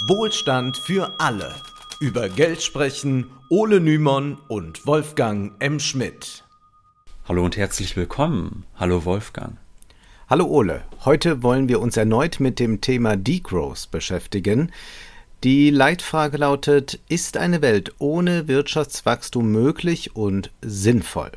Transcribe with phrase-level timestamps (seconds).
[0.00, 1.54] Wohlstand für alle.
[2.00, 5.80] Über Geld sprechen Ole Nymon und Wolfgang M.
[5.80, 6.44] Schmidt.
[7.26, 8.66] Hallo und herzlich willkommen.
[8.74, 9.56] Hallo Wolfgang.
[10.28, 10.84] Hallo Ole.
[11.06, 14.70] Heute wollen wir uns erneut mit dem Thema Degrowth beschäftigen.
[15.42, 21.32] Die Leitfrage lautet, ist eine Welt ohne Wirtschaftswachstum möglich und sinnvoll?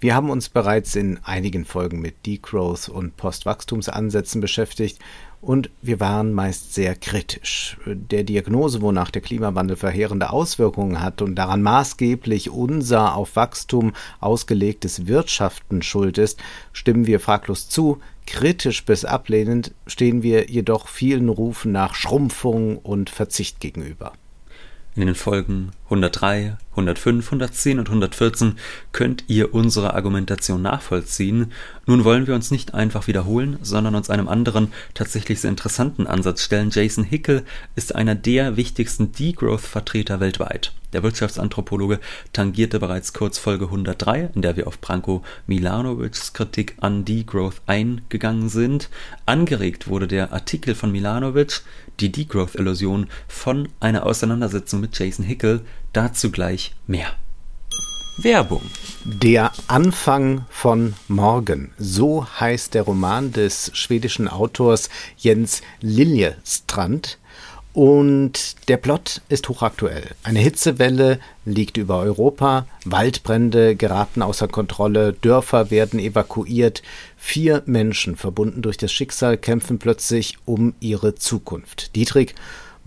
[0.00, 5.00] Wir haben uns bereits in einigen Folgen mit Degrowth und Postwachstumsansätzen beschäftigt
[5.40, 7.76] und wir waren meist sehr kritisch.
[7.86, 15.06] Der Diagnose, wonach der Klimawandel verheerende Auswirkungen hat und daran maßgeblich unser auf Wachstum ausgelegtes
[15.06, 16.40] Wirtschaften schuld ist,
[16.72, 18.00] stimmen wir fraglos zu.
[18.26, 24.12] Kritisch bis ablehnend stehen wir jedoch vielen Rufen nach Schrumpfung und Verzicht gegenüber.
[24.96, 28.58] In den Folgen 103, 105, 110 und 114
[28.92, 31.52] könnt ihr unsere Argumentation nachvollziehen.
[31.86, 36.42] Nun wollen wir uns nicht einfach wiederholen, sondern uns einem anderen, tatsächlich sehr interessanten Ansatz
[36.42, 36.70] stellen.
[36.70, 40.72] Jason Hickel ist einer der wichtigsten Degrowth-Vertreter weltweit.
[40.94, 42.00] Der Wirtschaftsanthropologe
[42.32, 48.48] tangierte bereits kurz Folge 103, in der wir auf Branko Milanovics Kritik an Degrowth eingegangen
[48.48, 48.88] sind.
[49.26, 51.60] Angeregt wurde der Artikel von Milanovic,
[52.00, 55.60] die Degrowth-Illusion, von einer Auseinandersetzung mit Jason Hickel.
[55.92, 57.12] Dazu gleich mehr.
[58.20, 58.62] Werbung.
[59.04, 61.70] Der Anfang von morgen.
[61.78, 67.18] So heißt der Roman des schwedischen Autors Jens Liljestrand.
[67.72, 70.16] Und der Plot ist hochaktuell.
[70.24, 76.82] Eine Hitzewelle liegt über Europa, Waldbrände geraten außer Kontrolle, Dörfer werden evakuiert,
[77.16, 81.94] vier Menschen, verbunden durch das Schicksal, kämpfen plötzlich um ihre Zukunft.
[81.94, 82.34] Dietrich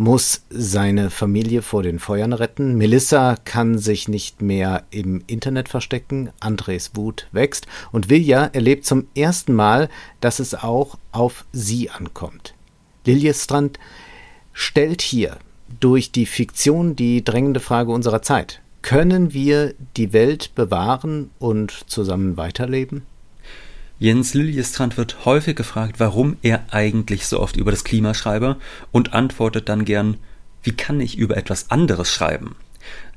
[0.02, 2.76] muss seine Familie vor den Feuern retten.
[2.76, 6.32] Melissa kann sich nicht mehr im Internet verstecken.
[6.40, 7.68] Andres Wut wächst.
[7.92, 12.56] Und Vilja erlebt zum ersten Mal, dass es auch auf sie ankommt.
[13.06, 13.78] Liljestrand
[14.54, 15.38] stellt hier
[15.80, 18.60] durch die Fiktion die drängende Frage unserer Zeit.
[18.82, 23.04] Können wir die Welt bewahren und zusammen weiterleben?
[24.02, 28.56] Jens Liljestrand wird häufig gefragt, warum er eigentlich so oft über das Klima schreibe
[28.92, 30.18] und antwortet dann gern,
[30.64, 32.56] wie kann ich über etwas anderes schreiben?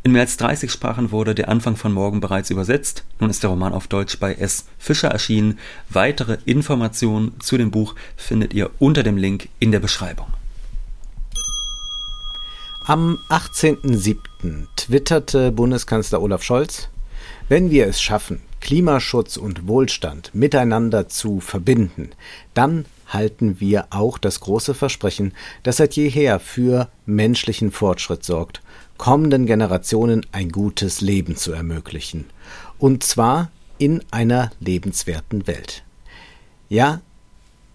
[0.02, 3.02] In mehr als 30 Sprachen wurde der Anfang von morgen bereits übersetzt.
[3.18, 4.66] Nun ist der Roman auf Deutsch bei S.
[4.76, 5.58] Fischer erschienen.
[5.88, 10.26] Weitere Informationen zu dem Buch findet ihr unter dem Link in der Beschreibung.
[12.84, 14.66] Am 18.07.
[14.76, 16.90] twitterte Bundeskanzler Olaf Scholz,
[17.48, 22.12] wenn wir es schaffen, Klimaschutz und Wohlstand miteinander zu verbinden,
[22.54, 28.62] dann halten wir auch das große Versprechen, das seit jeher für menschlichen Fortschritt sorgt,
[28.96, 32.24] kommenden Generationen ein gutes Leben zu ermöglichen.
[32.78, 35.84] Und zwar in einer lebenswerten Welt.
[36.70, 37.02] Ja,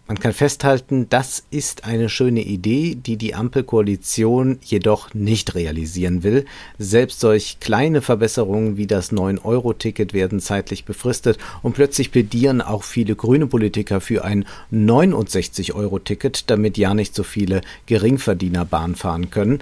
[0.10, 6.46] man kann festhalten, das ist eine schöne Idee, die die Ampelkoalition jedoch nicht realisieren will.
[6.80, 13.16] Selbst solch kleine Verbesserungen wie das 9-Euro-Ticket werden zeitlich befristet und plötzlich plädieren auch viele
[13.16, 19.60] grüne Politiker für ein 69-Euro-Ticket, damit ja nicht so viele Geringverdiener Bahn fahren können.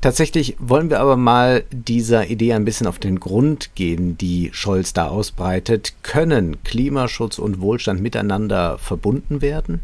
[0.00, 4.92] Tatsächlich wollen wir aber mal dieser Idee ein bisschen auf den Grund gehen, die Scholz
[4.92, 5.94] da ausbreitet.
[6.02, 9.80] Können Klimaschutz und Wohlstand miteinander verbunden werden?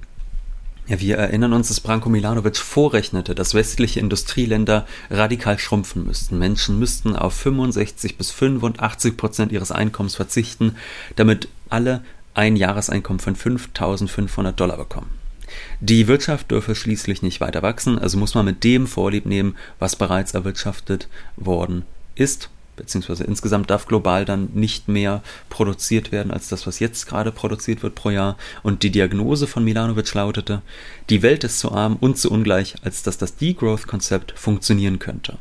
[0.88, 6.38] Ja, wir erinnern uns, dass Branko Milanovic vorrechnete, dass westliche Industrieländer radikal schrumpfen müssten.
[6.38, 10.76] Menschen müssten auf 65 bis 85 Prozent ihres Einkommens verzichten,
[11.16, 12.02] damit alle
[12.34, 15.21] ein Jahreseinkommen von 5500 Dollar bekommen.
[15.80, 19.96] Die Wirtschaft dürfe schließlich nicht weiter wachsen, also muss man mit dem Vorlieb nehmen, was
[19.96, 26.66] bereits erwirtschaftet worden ist, beziehungsweise insgesamt darf global dann nicht mehr produziert werden als das,
[26.66, 28.36] was jetzt gerade produziert wird pro Jahr.
[28.62, 30.62] Und die Diagnose von Milanovic lautete,
[31.10, 35.38] die Welt ist zu arm und zu ungleich, als dass das Degrowth-Konzept funktionieren könnte.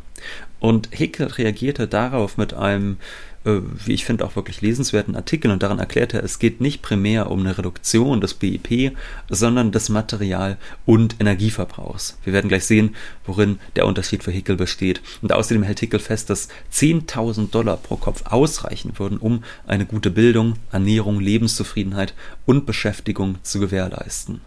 [0.59, 2.97] Und Hickel reagierte darauf mit einem
[3.43, 7.31] wie ich finde, auch wirklich lesenswerten Artikel und daran erklärt er, es geht nicht primär
[7.31, 8.95] um eine Reduktion des BIP,
[9.29, 12.17] sondern des Material- und Energieverbrauchs.
[12.23, 12.95] Wir werden gleich sehen,
[13.25, 15.01] worin der Unterschied für Hickel besteht.
[15.23, 20.11] Und außerdem hält Hickel fest, dass 10.000 Dollar pro Kopf ausreichen würden, um eine gute
[20.11, 22.13] Bildung, Ernährung, Lebenszufriedenheit
[22.45, 24.41] und Beschäftigung zu gewährleisten.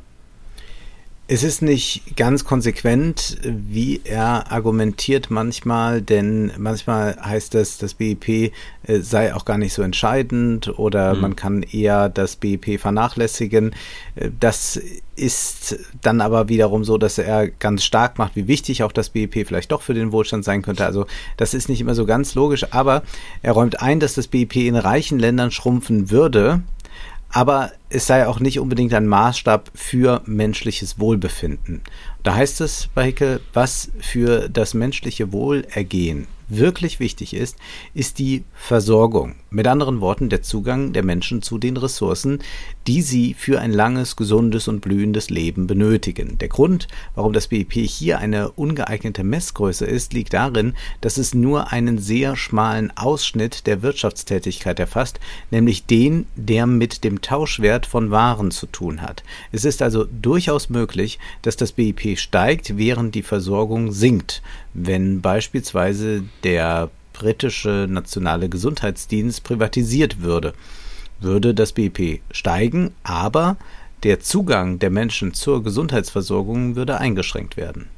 [1.26, 8.28] Es ist nicht ganz konsequent, wie er argumentiert manchmal, denn manchmal heißt es, das BIP
[8.28, 8.50] äh,
[9.00, 11.20] sei auch gar nicht so entscheidend oder mhm.
[11.22, 13.74] man kann eher das BIP vernachlässigen.
[14.16, 14.78] Äh, das
[15.16, 19.46] ist dann aber wiederum so, dass er ganz stark macht, wie wichtig auch das BIP
[19.46, 20.84] vielleicht doch für den Wohlstand sein könnte.
[20.84, 21.06] Also
[21.38, 23.02] das ist nicht immer so ganz logisch, aber
[23.40, 26.60] er räumt ein, dass das BIP in reichen Ländern schrumpfen würde
[27.34, 31.82] aber es sei auch nicht unbedingt ein Maßstab für menschliches Wohlbefinden.
[32.22, 37.56] Da heißt es bei Hickel, was für das menschliche Wohlergehen wirklich wichtig ist,
[37.94, 39.34] ist die Versorgung.
[39.50, 42.40] Mit anderen Worten, der Zugang der Menschen zu den Ressourcen,
[42.86, 46.38] die sie für ein langes, gesundes und blühendes Leben benötigen.
[46.38, 51.72] Der Grund, warum das BIP hier eine ungeeignete Messgröße ist, liegt darin, dass es nur
[51.72, 55.20] einen sehr schmalen Ausschnitt der Wirtschaftstätigkeit erfasst,
[55.50, 59.22] nämlich den, der mit dem Tauschwert von Waren zu tun hat.
[59.52, 64.42] Es ist also durchaus möglich, dass das BIP steigt, während die Versorgung sinkt,
[64.74, 70.52] wenn beispielsweise der britische nationale Gesundheitsdienst privatisiert würde,
[71.20, 73.56] würde das BIP steigen, aber
[74.02, 77.88] der Zugang der Menschen zur Gesundheitsversorgung würde eingeschränkt werden.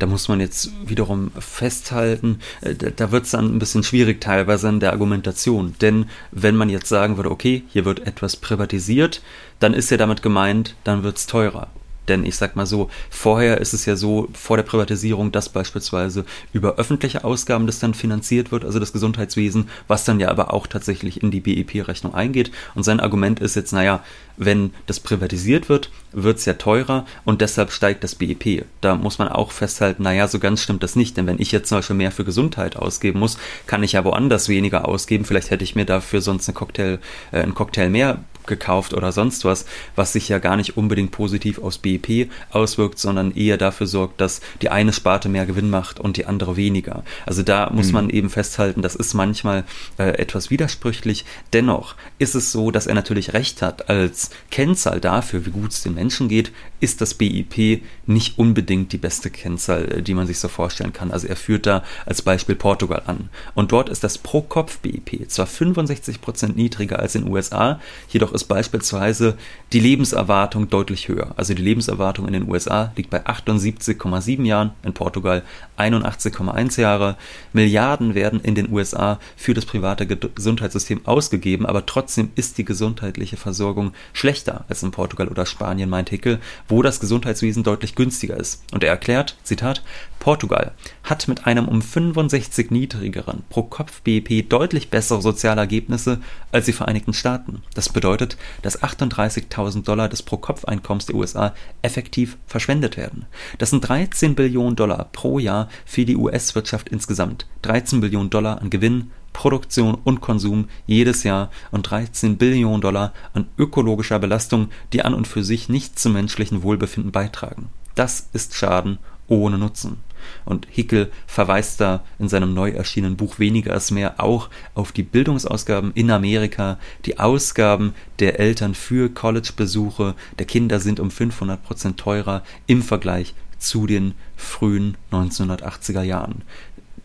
[0.00, 4.66] Da muss man jetzt wiederum festhalten, äh, da wird es dann ein bisschen schwierig teilweise
[4.68, 5.74] an der Argumentation.
[5.82, 9.22] Denn wenn man jetzt sagen würde, okay, hier wird etwas privatisiert,
[9.58, 11.68] dann ist ja damit gemeint, dann wird es teurer.
[12.08, 16.24] Denn ich sag mal so, vorher ist es ja so, vor der Privatisierung, dass beispielsweise
[16.52, 20.66] über öffentliche Ausgaben das dann finanziert wird, also das Gesundheitswesen, was dann ja aber auch
[20.66, 22.50] tatsächlich in die BIP-Rechnung eingeht.
[22.74, 24.02] Und sein Argument ist jetzt, naja,
[24.36, 28.64] wenn das privatisiert wird, wird es ja teurer und deshalb steigt das BIP.
[28.80, 31.68] Da muss man auch festhalten, naja, so ganz stimmt das nicht, denn wenn ich jetzt
[31.68, 33.36] zum Beispiel mehr für Gesundheit ausgeben muss,
[33.66, 35.26] kann ich ja woanders weniger ausgeben.
[35.26, 36.98] Vielleicht hätte ich mir dafür sonst eine Cocktail,
[37.32, 39.66] äh, einen Cocktail mehr gekauft oder sonst was,
[39.96, 44.40] was sich ja gar nicht unbedingt positiv aufs BIP auswirkt, sondern eher dafür sorgt, dass
[44.62, 47.04] die eine Sparte mehr Gewinn macht und die andere weniger.
[47.26, 47.92] Also da muss mhm.
[47.92, 49.64] man eben festhalten, das ist manchmal
[49.98, 51.24] äh, etwas widersprüchlich.
[51.52, 53.88] Dennoch ist es so, dass er natürlich recht hat.
[53.88, 58.98] Als Kennzahl dafür, wie gut es den Menschen geht, ist das BIP nicht unbedingt die
[58.98, 61.10] beste Kennzahl, äh, die man sich so vorstellen kann.
[61.10, 63.28] Also er führt da als Beispiel Portugal an.
[63.54, 68.44] Und dort ist das Pro-Kopf-BIP zwar 65 Prozent niedriger als in den USA, jedoch ist
[68.44, 69.36] beispielsweise
[69.72, 71.34] die Lebenserwartung deutlich höher.
[71.36, 75.42] Also die Lebenserwartung in den USA liegt bei 78,7 Jahren, in Portugal
[75.80, 77.16] 81,1 Jahre.
[77.52, 83.36] Milliarden werden in den USA für das private Gesundheitssystem ausgegeben, aber trotzdem ist die gesundheitliche
[83.36, 88.62] Versorgung schlechter als in Portugal oder Spanien, meint Hickel, wo das Gesundheitswesen deutlich günstiger ist.
[88.72, 89.82] Und er erklärt, Zitat,
[90.20, 90.72] Portugal
[91.02, 96.20] hat mit einem um 65 niedrigeren Pro-Kopf-BIP deutlich bessere soziale Ergebnisse
[96.52, 97.62] als die Vereinigten Staaten.
[97.74, 103.24] Das bedeutet, dass 38.000 Dollar des Pro-Kopf-Einkommens der USA effektiv verschwendet werden.
[103.58, 107.46] Das sind 13 Billionen Dollar pro Jahr für die US-Wirtschaft insgesamt.
[107.62, 113.46] 13 Billionen Dollar an Gewinn, Produktion und Konsum jedes Jahr und 13 Billionen Dollar an
[113.58, 117.70] ökologischer Belastung, die an und für sich nicht zum menschlichen Wohlbefinden beitragen.
[117.94, 119.98] Das ist Schaden ohne Nutzen.
[120.44, 125.02] Und Hickel verweist da in seinem neu erschienenen Buch Weniger als mehr auch auf die
[125.02, 126.78] Bildungsausgaben in Amerika.
[127.06, 133.34] Die Ausgaben der Eltern für Collegebesuche der Kinder sind um 500 Prozent teurer im Vergleich
[133.60, 136.42] zu den frühen 1980er Jahren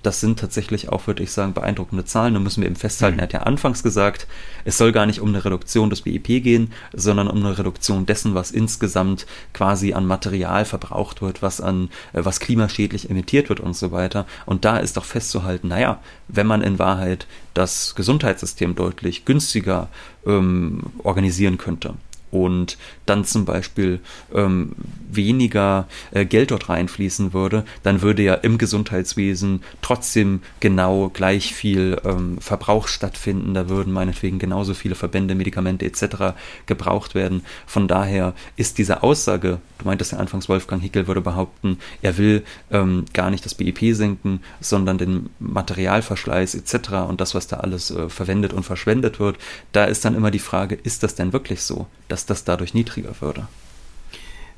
[0.05, 2.35] das sind tatsächlich auch, würde ich sagen, beeindruckende Zahlen.
[2.35, 3.19] Da müssen wir eben festhalten, mhm.
[3.19, 4.27] er hat ja anfangs gesagt,
[4.63, 8.35] es soll gar nicht um eine Reduktion des BIP gehen, sondern um eine Reduktion dessen,
[8.35, 13.75] was insgesamt quasi an Material verbraucht wird, was an, äh, was klimaschädlich emittiert wird und
[13.75, 14.25] so weiter.
[14.45, 19.87] Und da ist doch festzuhalten, naja, wenn man in Wahrheit das Gesundheitssystem deutlich günstiger
[20.25, 21.95] ähm, organisieren könnte,
[22.35, 23.99] und dann zum Beispiel
[24.33, 24.73] ähm,
[25.09, 31.97] weniger äh, Geld dort reinfließen würde, dann würde ja im Gesundheitswesen trotzdem genau gleich viel
[32.03, 33.53] ähm, Verbrauch stattfinden.
[33.53, 36.35] Da würden meinetwegen genauso viele Verbände, Medikamente etc.
[36.65, 37.43] gebraucht werden.
[37.65, 42.43] Von daher ist diese Aussage, du meintest ja anfangs, Wolfgang Hickel würde behaupten, er will
[42.71, 47.07] ähm, gar nicht das BIP senken, sondern den Materialverschleiß etc.
[47.07, 49.37] und das, was da alles äh, verwendet und verschwendet wird.
[49.71, 53.15] Da ist dann immer die Frage, ist das denn wirklich so, dass das dadurch niedriger
[53.19, 53.47] würde?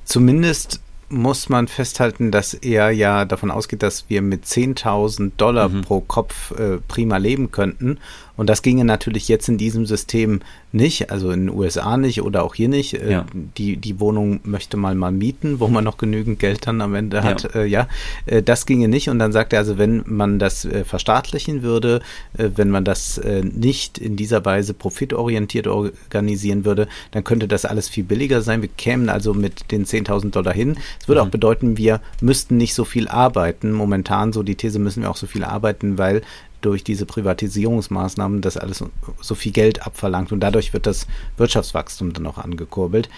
[0.05, 5.81] Zumindest muss man festhalten, dass er ja davon ausgeht, dass wir mit 10.000 Dollar mhm.
[5.81, 7.99] pro Kopf äh, prima leben könnten
[8.37, 10.41] und das ginge natürlich jetzt in diesem System
[10.71, 12.93] nicht, also in den USA nicht oder auch hier nicht.
[12.93, 13.25] Äh, ja.
[13.57, 17.23] Die, die Wohnung möchte man mal mieten, wo man noch genügend Geld dann am Ende
[17.23, 17.43] hat.
[17.55, 17.87] Ja, äh, ja.
[18.27, 19.09] Äh, das ginge nicht.
[19.09, 22.01] Und dann sagt er also, wenn man das verstaatlichen würde,
[22.33, 28.03] wenn man das nicht in dieser Weise profitorientiert organisieren würde, dann könnte das alles viel
[28.03, 28.61] billiger sein.
[28.61, 30.77] Wir kämen also mit den 10.000 Dollar hin.
[31.01, 31.27] Es würde mhm.
[31.27, 33.71] auch bedeuten, wir müssten nicht so viel arbeiten.
[33.71, 36.21] Momentan, so die These, müssen wir auch so viel arbeiten, weil
[36.61, 38.83] durch diese Privatisierungsmaßnahmen das alles
[39.21, 43.09] so viel Geld abverlangt und dadurch wird das Wirtschaftswachstum dann auch angekurbelt.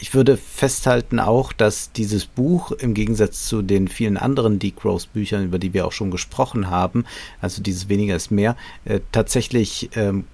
[0.00, 5.58] Ich würde festhalten auch, dass dieses Buch im Gegensatz zu den vielen anderen Degrowth-Büchern, über
[5.58, 7.04] die wir auch schon gesprochen haben,
[7.40, 10.24] also dieses weniger ist mehr, äh, tatsächlich ähm,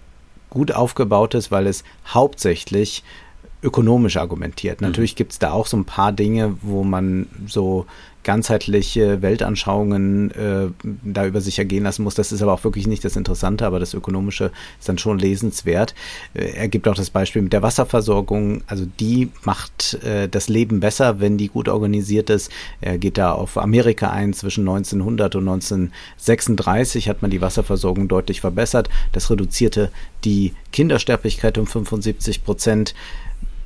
[0.50, 3.04] gut aufgebaut ist, weil es hauptsächlich
[3.62, 4.80] ökonomisch argumentiert.
[4.80, 4.88] Mhm.
[4.88, 7.86] Natürlich gibt es da auch so ein paar Dinge, wo man so
[8.28, 10.66] ganzheitliche Weltanschauungen äh,
[11.02, 12.14] da über sich ergehen lassen muss.
[12.14, 15.94] Das ist aber auch wirklich nicht das Interessante, aber das Ökonomische ist dann schon lesenswert.
[16.34, 18.64] Äh, er gibt auch das Beispiel mit der Wasserversorgung.
[18.66, 22.52] Also die macht äh, das Leben besser, wenn die gut organisiert ist.
[22.82, 24.34] Er geht da auf Amerika ein.
[24.34, 28.90] Zwischen 1900 und 1936 hat man die Wasserversorgung deutlich verbessert.
[29.12, 29.90] Das reduzierte
[30.24, 32.94] die Kindersterblichkeit um 75 Prozent.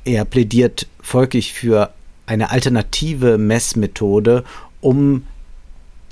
[0.05, 1.91] Er plädiert folglich für
[2.25, 4.43] eine alternative Messmethode,
[4.81, 5.23] um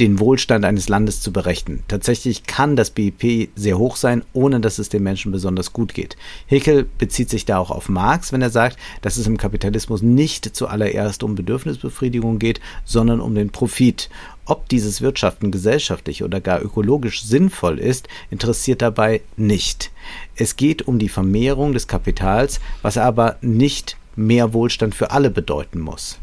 [0.02, 1.84] den Wohlstand eines Landes zu berechnen.
[1.88, 6.18] Tatsächlich kann das BIP sehr hoch sein, ohne dass es den Menschen besonders gut geht.
[6.48, 10.56] Hickel bezieht sich da auch auf Marx, wenn er sagt, dass es im Kapitalismus nicht
[10.56, 14.10] zuallererst um Bedürfnisbefriedigung geht, sondern um den Profit.
[14.46, 19.92] Ob dieses Wirtschaften gesellschaftlich oder gar ökologisch sinnvoll ist, interessiert dabei nicht.
[20.36, 25.80] Es geht um die Vermehrung des Kapitals, was aber nicht mehr Wohlstand für alle bedeuten
[25.80, 26.18] muss.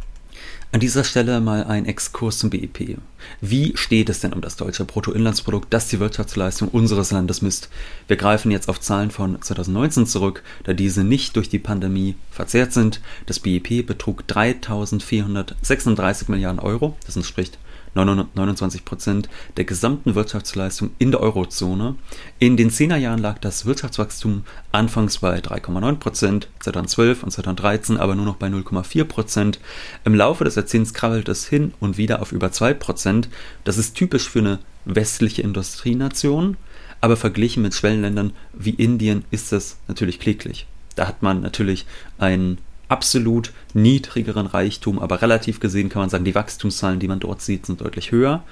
[0.71, 2.99] An dieser Stelle mal ein Exkurs zum BIP.
[3.40, 7.71] Wie steht es denn um das deutsche Bruttoinlandsprodukt, das die Wirtschaftsleistung unseres Landes misst?
[8.07, 12.75] Wir greifen jetzt auf Zahlen von 2019 zurück, da diese nicht durch die Pandemie verzerrt
[12.75, 13.00] sind.
[13.25, 17.59] Das BIP betrug 3.436 Milliarden Euro, das entspricht
[17.95, 21.97] 29 Prozent der gesamten Wirtschaftsleistung in der Eurozone.
[22.38, 28.25] In den Zehnerjahren lag das Wirtschaftswachstum anfangs bei 3,9 Prozent, 2012 und 2013 aber nur
[28.25, 29.61] noch bei 0,4 Prozent.
[30.04, 33.28] Im Laufe des Jahrzehnts krabbelt es hin und wieder auf über 2 Prozent.
[33.64, 36.57] Das ist typisch für eine westliche Industrienation,
[37.00, 40.66] aber verglichen mit Schwellenländern wie Indien ist das natürlich kläglich.
[40.95, 41.87] Da hat man natürlich
[42.18, 47.42] einen absolut niedrigeren Reichtum, aber relativ gesehen kann man sagen, die Wachstumszahlen, die man dort
[47.42, 48.42] sieht, sind deutlich höher.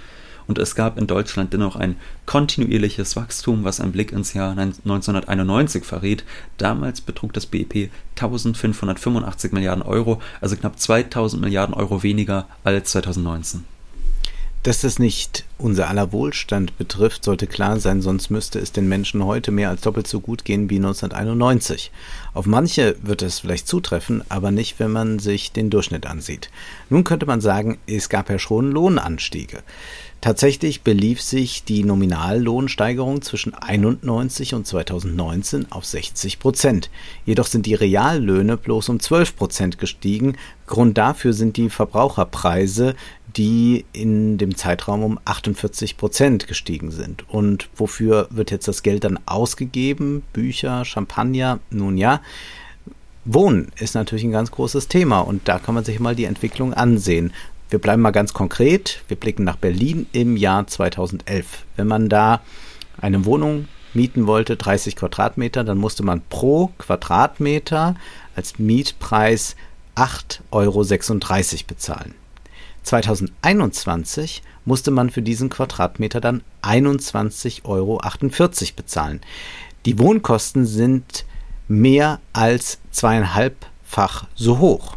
[0.46, 5.84] Und es gab in Deutschland dennoch ein kontinuierliches Wachstum, was ein Blick ins Jahr 1991
[5.84, 6.24] verrät.
[6.56, 13.75] Damals betrug das BIP 1585 Milliarden Euro, also knapp 2000 Milliarden Euro weniger als 2019.
[14.66, 19.24] Dass das nicht unser aller Wohlstand betrifft, sollte klar sein, sonst müsste es den Menschen
[19.24, 21.92] heute mehr als doppelt so gut gehen wie 1991.
[22.34, 26.50] Auf manche wird es vielleicht zutreffen, aber nicht, wenn man sich den Durchschnitt ansieht.
[26.90, 29.62] Nun könnte man sagen, es gab ja schon Lohnanstiege.
[30.20, 36.90] Tatsächlich belief sich die Nominallohnsteigerung zwischen 91 und 2019 auf 60 Prozent.
[37.24, 40.36] Jedoch sind die Reallöhne bloß um 12 Prozent gestiegen.
[40.66, 42.96] Grund dafür sind die Verbraucherpreise,
[43.36, 47.28] die in dem Zeitraum um 48 Prozent gestiegen sind.
[47.28, 50.22] Und wofür wird jetzt das Geld dann ausgegeben?
[50.32, 51.58] Bücher, Champagner?
[51.70, 52.22] Nun ja.
[53.24, 56.72] Wohnen ist natürlich ein ganz großes Thema und da kann man sich mal die Entwicklung
[56.72, 57.32] ansehen.
[57.68, 59.02] Wir bleiben mal ganz konkret.
[59.08, 61.64] Wir blicken nach Berlin im Jahr 2011.
[61.74, 62.40] Wenn man da
[63.00, 67.96] eine Wohnung mieten wollte, 30 Quadratmeter, dann musste man pro Quadratmeter
[68.36, 69.56] als Mietpreis
[69.96, 70.84] 8,36 Euro
[71.66, 72.14] bezahlen.
[72.86, 78.00] 2021 musste man für diesen Quadratmeter dann 21,48 Euro
[78.76, 79.20] bezahlen.
[79.86, 81.24] Die Wohnkosten sind
[81.68, 84.96] mehr als zweieinhalbfach so hoch.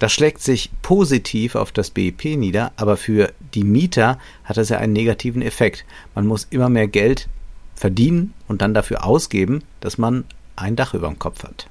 [0.00, 4.78] Das schlägt sich positiv auf das BIP nieder, aber für die Mieter hat das ja
[4.78, 5.84] einen negativen Effekt.
[6.14, 7.28] Man muss immer mehr Geld
[7.74, 10.24] verdienen und dann dafür ausgeben, dass man
[10.56, 11.68] ein Dach über dem Kopf hat.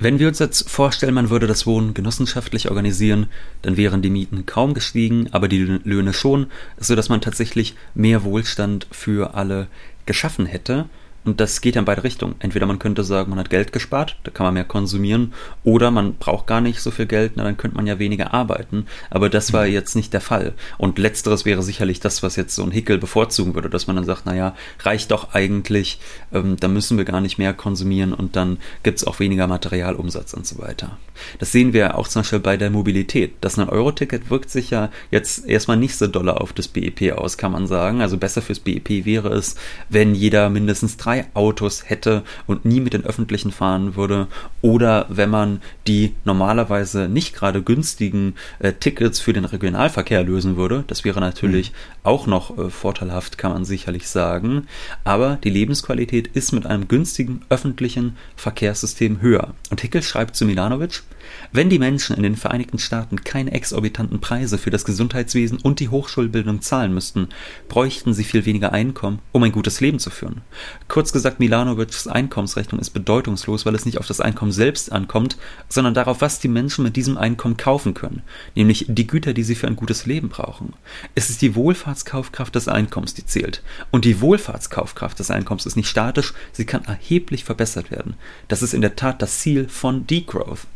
[0.00, 3.26] Wenn wir uns jetzt vorstellen, man würde das Wohnen genossenschaftlich organisieren,
[3.62, 6.46] dann wären die Mieten kaum gestiegen, aber die Löhne schon,
[6.78, 9.66] sodass man tatsächlich mehr Wohlstand für alle
[10.06, 10.88] geschaffen hätte.
[11.24, 12.36] Und das geht ja in beide Richtungen.
[12.38, 15.34] Entweder man könnte sagen, man hat Geld gespart, da kann man mehr konsumieren,
[15.64, 18.86] oder man braucht gar nicht so viel Geld, na, dann könnte man ja weniger arbeiten.
[19.10, 19.72] Aber das war mhm.
[19.72, 20.54] jetzt nicht der Fall.
[20.78, 24.04] Und letzteres wäre sicherlich das, was jetzt so ein Hickel bevorzugen würde, dass man dann
[24.04, 26.00] sagt, naja, reicht doch eigentlich,
[26.32, 30.32] ähm, da müssen wir gar nicht mehr konsumieren und dann gibt es auch weniger Materialumsatz
[30.34, 30.98] und so weiter.
[31.38, 33.34] Das sehen wir auch zum Beispiel bei der Mobilität.
[33.40, 37.52] Das 9-Euro-Ticket wirkt sich ja jetzt erstmal nicht so doll auf das BIP aus, kann
[37.52, 38.00] man sagen.
[38.00, 39.56] Also besser fürs BIP wäre es,
[39.88, 44.28] wenn jeder mindestens drei zwei Autos hätte und nie mit den öffentlichen fahren würde
[44.62, 50.84] oder wenn man die normalerweise nicht gerade günstigen äh, Tickets für den Regionalverkehr lösen würde.
[50.86, 51.74] Das wäre natürlich mhm.
[52.02, 54.66] auch noch äh, vorteilhaft, kann man sicherlich sagen.
[55.04, 59.54] Aber die Lebensqualität ist mit einem günstigen öffentlichen Verkehrssystem höher.
[59.70, 61.02] Und Hickel schreibt zu Milanovic,
[61.50, 65.88] Wenn die Menschen in den Vereinigten Staaten keine exorbitanten Preise für das Gesundheitswesen und die
[65.88, 67.28] Hochschulbildung zahlen müssten,
[67.68, 70.42] bräuchten sie viel weniger Einkommen, um ein gutes Leben zu führen.
[70.88, 75.38] Kurz gesagt, Milanovics Einkommensrechnung ist bedeutungslos, weil es nicht auf das Einkommen selbst ankommt,
[75.70, 78.22] sondern darauf, was die Menschen mit diesem Einkommen kaufen können,
[78.54, 80.74] nämlich die Güter, die sie für ein gutes Leben brauchen.
[81.14, 83.62] Es ist die Wohlfahrtskaufkraft des Einkommens, die zählt.
[83.90, 88.14] Und die Wohlfahrtskaufkraft des Einkommens ist nicht statisch, sie kann erheblich verbessert werden.
[88.48, 90.66] Das ist in der Tat das Ziel von Degrowth.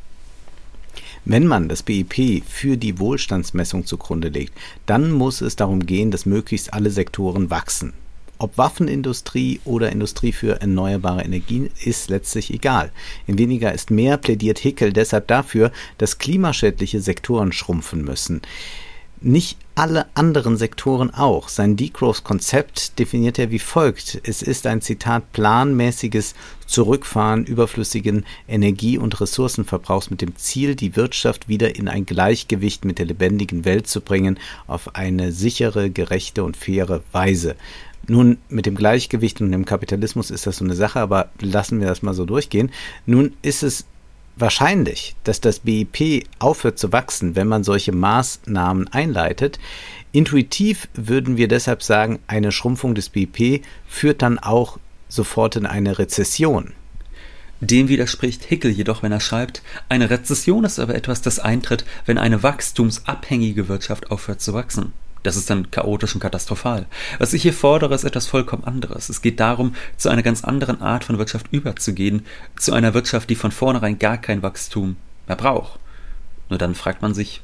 [1.25, 4.55] Wenn man das BIP für die Wohlstandsmessung zugrunde legt,
[4.87, 7.93] dann muss es darum gehen, dass möglichst alle Sektoren wachsen.
[8.38, 12.91] Ob Waffenindustrie oder Industrie für erneuerbare Energien ist letztlich egal.
[13.29, 18.43] In weniger ist mehr plädiert Hickel deshalb dafür, dass klimaschädliche Sektoren schrumpfen müssen
[19.25, 21.49] nicht alle anderen Sektoren auch.
[21.49, 24.21] Sein Degrowth-Konzept definiert er wie folgt.
[24.25, 26.35] Es ist ein Zitat planmäßiges
[26.67, 32.99] Zurückfahren überflüssigen Energie- und Ressourcenverbrauchs mit dem Ziel, die Wirtschaft wieder in ein Gleichgewicht mit
[32.99, 37.57] der lebendigen Welt zu bringen, auf eine sichere, gerechte und faire Weise.
[38.09, 41.87] Nun, mit dem Gleichgewicht und dem Kapitalismus ist das so eine Sache, aber lassen wir
[41.87, 42.71] das mal so durchgehen.
[43.07, 43.85] Nun ist es
[44.37, 49.59] wahrscheinlich, dass das BIP aufhört zu wachsen, wenn man solche Maßnahmen einleitet.
[50.12, 55.99] Intuitiv würden wir deshalb sagen, eine Schrumpfung des BIP führt dann auch sofort in eine
[55.99, 56.73] Rezession.
[57.61, 62.19] Dem widerspricht Hickel jedoch, wenn er schreibt, eine Rezession ist aber etwas, das eintritt, wenn
[62.19, 64.93] eine wachstumsabhängige Wirtschaft aufhört zu wachsen.
[65.23, 66.87] Das ist dann chaotisch und katastrophal.
[67.19, 69.09] Was ich hier fordere, ist etwas vollkommen anderes.
[69.09, 72.26] Es geht darum, zu einer ganz anderen Art von Wirtschaft überzugehen,
[72.57, 75.79] zu einer Wirtschaft, die von vornherein gar kein Wachstum mehr braucht.
[76.49, 77.41] Nur dann fragt man sich,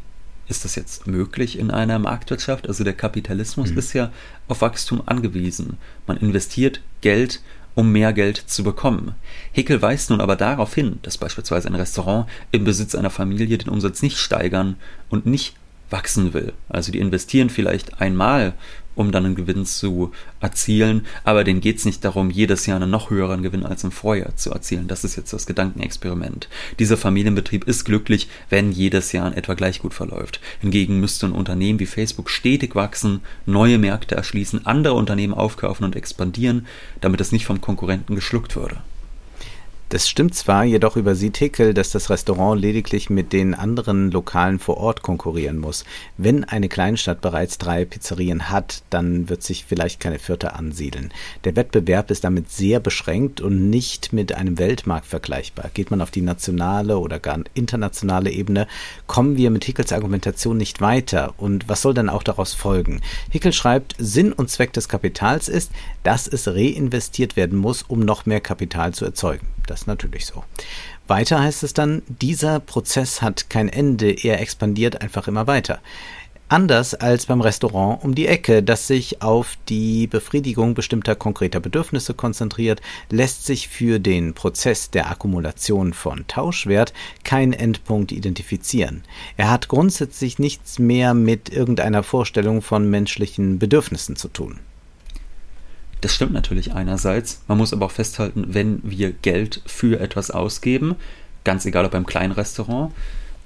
[0.48, 2.66] ist das jetzt möglich in einer Marktwirtschaft?
[2.68, 3.78] Also der Kapitalismus mhm.
[3.78, 4.10] ist ja
[4.48, 5.76] auf Wachstum angewiesen.
[6.06, 7.40] Man investiert Geld,
[7.74, 9.14] um mehr Geld zu bekommen.
[9.52, 13.68] Hickel weist nun aber darauf hin, dass beispielsweise ein Restaurant im Besitz einer Familie den
[13.68, 14.76] Umsatz nicht steigern
[15.10, 15.54] und nicht
[15.90, 16.52] wachsen will.
[16.68, 18.54] Also die investieren vielleicht einmal,
[18.98, 22.90] um dann einen Gewinn zu erzielen, aber denen geht es nicht darum, jedes Jahr einen
[22.90, 24.88] noch höheren Gewinn als im Vorjahr zu erzielen.
[24.88, 26.48] Das ist jetzt das Gedankenexperiment.
[26.80, 30.40] Dieser Familienbetrieb ist glücklich, wenn jedes Jahr in etwa gleich gut verläuft.
[30.60, 35.94] Hingegen müsste ein Unternehmen wie Facebook stetig wachsen, neue Märkte erschließen, andere Unternehmen aufkaufen und
[35.94, 36.66] expandieren,
[37.00, 38.78] damit es nicht vom Konkurrenten geschluckt würde.
[39.90, 44.76] Das stimmt zwar, jedoch übersieht Hickel, dass das Restaurant lediglich mit den anderen Lokalen vor
[44.76, 45.86] Ort konkurrieren muss.
[46.18, 51.10] Wenn eine Kleinstadt bereits drei Pizzerien hat, dann wird sich vielleicht keine vierte ansiedeln.
[51.44, 55.70] Der Wettbewerb ist damit sehr beschränkt und nicht mit einem Weltmarkt vergleichbar.
[55.72, 58.66] Geht man auf die nationale oder gar internationale Ebene,
[59.06, 61.32] kommen wir mit Hickels Argumentation nicht weiter.
[61.38, 63.00] Und was soll dann auch daraus folgen?
[63.30, 65.70] Hickel schreibt, Sinn und Zweck des Kapitals ist,
[66.02, 69.46] dass es reinvestiert werden muss, um noch mehr Kapital zu erzeugen.
[69.68, 70.44] Das ist natürlich so.
[71.06, 75.80] Weiter heißt es dann, dieser Prozess hat kein Ende, er expandiert einfach immer weiter.
[76.50, 82.14] Anders als beim Restaurant um die Ecke, das sich auf die Befriedigung bestimmter konkreter Bedürfnisse
[82.14, 89.02] konzentriert, lässt sich für den Prozess der Akkumulation von Tauschwert kein Endpunkt identifizieren.
[89.36, 94.58] Er hat grundsätzlich nichts mehr mit irgendeiner Vorstellung von menschlichen Bedürfnissen zu tun.
[96.00, 97.42] Das stimmt natürlich einerseits.
[97.48, 100.96] Man muss aber auch festhalten, wenn wir Geld für etwas ausgeben,
[101.44, 102.92] ganz egal ob beim kleinen Restaurant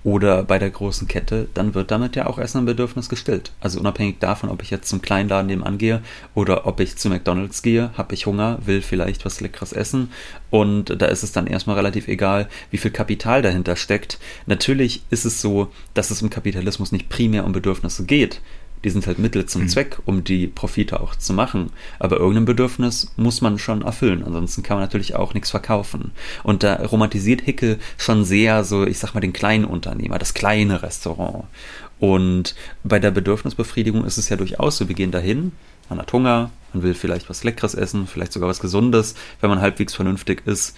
[0.05, 3.53] oder bei der großen Kette, dann wird damit ja auch erst ein Bedürfnis gestillt.
[3.61, 6.03] Also unabhängig davon, ob ich jetzt zum Kleinladen nebenan gehe
[6.35, 10.11] oder ob ich zu McDonalds gehe, habe ich Hunger, will vielleicht was Leckeres essen
[10.51, 14.19] und da ist es dann erstmal relativ egal, wie viel Kapital dahinter steckt.
[14.47, 18.41] Natürlich ist es so, dass es im Kapitalismus nicht primär um Bedürfnisse geht,
[18.85, 19.68] die sind halt Mittel zum mhm.
[19.68, 21.71] Zweck, um die Profite auch zu machen.
[21.99, 24.25] Aber irgendein Bedürfnis muss man schon erfüllen.
[24.25, 26.12] Ansonsten kann man natürlich auch nichts verkaufen.
[26.42, 30.83] Und da romantisiert Hickel schon sehr so, ich sag mal, den kleinen Unternehmer, das kleine
[30.83, 31.45] Restaurant.
[32.01, 35.53] Und bei der Bedürfnisbefriedigung ist es ja durchaus so, wir gehen dahin,
[35.88, 39.61] man hat Hunger, man will vielleicht was Leckeres essen, vielleicht sogar was Gesundes, wenn man
[39.61, 40.77] halbwegs vernünftig ist.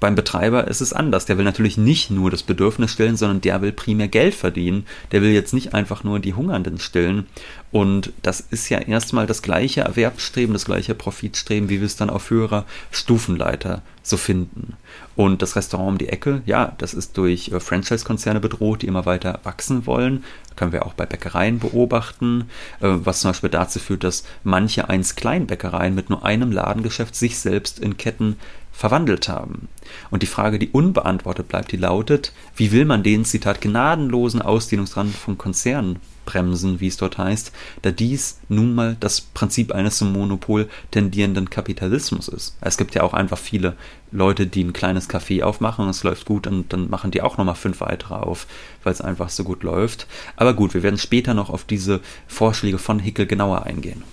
[0.00, 1.26] Beim Betreiber ist es anders.
[1.26, 4.86] Der will natürlich nicht nur das Bedürfnis stillen, sondern der will primär Geld verdienen.
[5.10, 7.26] Der will jetzt nicht einfach nur die Hungernden stillen.
[7.70, 12.10] Und das ist ja erstmal das gleiche Erwerbsstreben, das gleiche Profitstreben, wie wir es dann
[12.10, 14.74] auf höherer Stufenleiter so finden.
[15.16, 19.04] Und das Restaurant um die Ecke, ja, das ist durch äh, Franchise-Konzerne bedroht, die immer
[19.04, 20.24] weiter wachsen wollen.
[20.56, 22.48] können wir auch bei Bäckereien beobachten,
[22.80, 27.38] äh, was zum Beispiel dazu führt, dass manche einst Kleinbäckereien mit nur einem Ladengeschäft sich
[27.38, 28.38] selbst in Ketten
[28.78, 29.66] verwandelt haben.
[30.08, 35.12] Und die Frage, die unbeantwortet bleibt, die lautet, wie will man den, Zitat, gnadenlosen Ausdehnungsrand
[35.16, 37.50] von Konzernen bremsen, wie es dort heißt,
[37.82, 42.56] da dies nun mal das Prinzip eines zum Monopol tendierenden Kapitalismus ist.
[42.60, 43.76] Es gibt ja auch einfach viele
[44.12, 47.36] Leute, die ein kleines Café aufmachen und es läuft gut und dann machen die auch
[47.36, 48.46] nochmal fünf weitere auf,
[48.84, 50.06] weil es einfach so gut läuft.
[50.36, 54.04] Aber gut, wir werden später noch auf diese Vorschläge von Hickel genauer eingehen.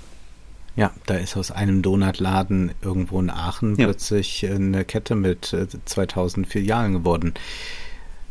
[0.75, 3.85] Ja, da ist aus einem Donutladen irgendwo in Aachen ja.
[3.85, 7.33] plötzlich eine Kette mit 2000 äh, Filialen geworden.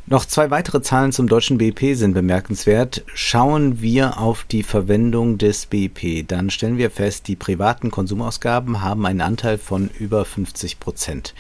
[0.07, 3.05] Noch zwei weitere Zahlen zum deutschen BIP sind bemerkenswert.
[3.15, 9.07] Schauen wir auf die Verwendung des BIP, dann stellen wir fest, die privaten Konsumausgaben haben
[9.07, 11.35] einen Anteil von über 50 Prozent.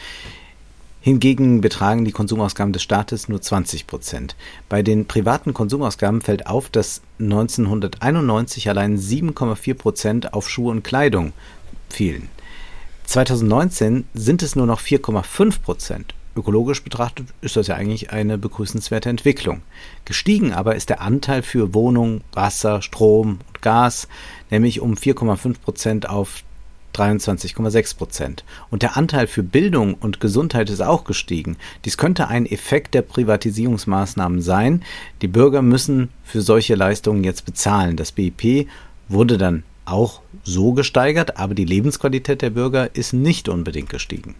[1.04, 4.36] Hingegen betragen die Konsumausgaben des Staates nur 20 Prozent.
[4.70, 11.34] Bei den privaten Konsumausgaben fällt auf, dass 1991 allein 7,4 Prozent auf Schuhe und Kleidung
[11.90, 12.30] fielen.
[13.04, 16.14] 2019 sind es nur noch 4,5 Prozent.
[16.34, 19.60] Ökologisch betrachtet ist das ja eigentlich eine begrüßenswerte Entwicklung.
[20.06, 24.08] Gestiegen aber ist der Anteil für Wohnung, Wasser, Strom und Gas,
[24.48, 26.42] nämlich um 4,5 Prozent auf
[26.94, 28.44] 23,6 Prozent.
[28.70, 31.56] Und der Anteil für Bildung und Gesundheit ist auch gestiegen.
[31.84, 34.82] Dies könnte ein Effekt der Privatisierungsmaßnahmen sein.
[35.22, 37.96] Die Bürger müssen für solche Leistungen jetzt bezahlen.
[37.96, 38.68] Das BIP
[39.08, 44.34] wurde dann auch so gesteigert, aber die Lebensqualität der Bürger ist nicht unbedingt gestiegen.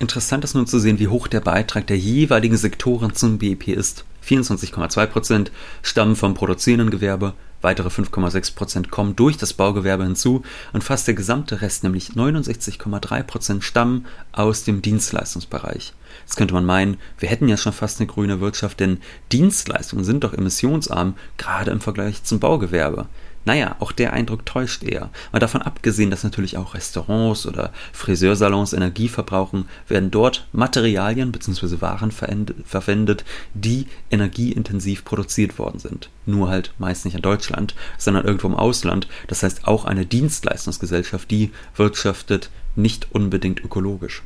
[0.00, 4.04] Interessant ist nun zu sehen, wie hoch der Beitrag der jeweiligen Sektoren zum BIP ist.
[4.26, 10.82] 24,2 Prozent stammen vom produzierenden Gewerbe, Weitere 5,6 Prozent kommen durch das Baugewerbe hinzu und
[10.82, 15.92] fast der gesamte Rest, nämlich 69,3 Prozent, stammen aus dem Dienstleistungsbereich.
[16.22, 18.98] Jetzt könnte man meinen, wir hätten ja schon fast eine grüne Wirtschaft, denn
[19.30, 23.06] Dienstleistungen sind doch emissionsarm, gerade im Vergleich zum Baugewerbe.
[23.46, 25.10] Naja, auch der Eindruck täuscht eher.
[25.32, 31.80] Mal davon abgesehen, dass natürlich auch Restaurants oder Friseursalons Energie verbrauchen, werden dort Materialien bzw.
[31.80, 33.24] Waren verwendet,
[33.54, 36.10] die energieintensiv produziert worden sind.
[36.26, 39.08] Nur halt meist nicht in Deutschland, sondern irgendwo im Ausland.
[39.26, 44.22] Das heißt auch eine Dienstleistungsgesellschaft, die wirtschaftet nicht unbedingt ökologisch.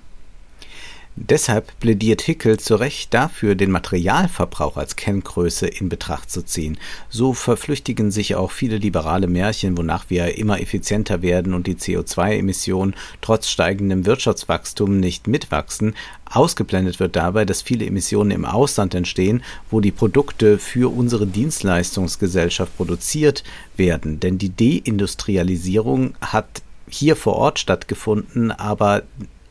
[1.16, 6.76] Deshalb plädiert Hickel zu Recht dafür, den Materialverbrauch als Kenngröße in Betracht zu ziehen.
[7.08, 12.94] So verflüchtigen sich auch viele liberale Märchen, wonach wir immer effizienter werden und die CO2-Emissionen
[13.20, 15.94] trotz steigendem Wirtschaftswachstum nicht mitwachsen.
[16.28, 22.76] Ausgeblendet wird dabei, dass viele Emissionen im Ausland entstehen, wo die Produkte für unsere Dienstleistungsgesellschaft
[22.76, 23.44] produziert
[23.76, 24.18] werden.
[24.18, 29.04] Denn die Deindustrialisierung hat hier vor Ort stattgefunden, aber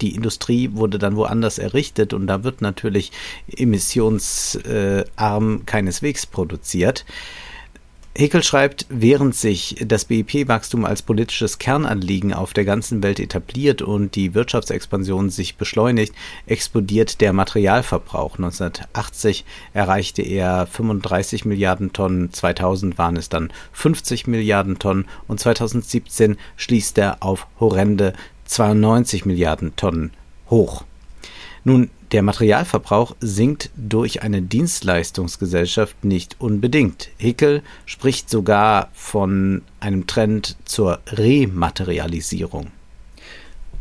[0.04, 3.12] die Industrie wurde dann woanders errichtet und da wird natürlich
[3.48, 7.06] emissionsarm keineswegs produziert.
[8.16, 14.14] Heckel schreibt, während sich das BIP-Wachstum als politisches Kernanliegen auf der ganzen Welt etabliert und
[14.14, 16.14] die Wirtschaftsexpansion sich beschleunigt,
[16.46, 18.36] explodiert der Materialverbrauch.
[18.36, 26.38] 1980 erreichte er 35 Milliarden Tonnen, 2000 waren es dann 50 Milliarden Tonnen und 2017
[26.56, 28.14] schließt er auf horrende
[28.54, 30.12] 92 Milliarden Tonnen
[30.50, 30.84] hoch.
[31.64, 37.10] Nun, der Materialverbrauch sinkt durch eine Dienstleistungsgesellschaft nicht unbedingt.
[37.18, 42.68] Hickel spricht sogar von einem Trend zur Rematerialisierung.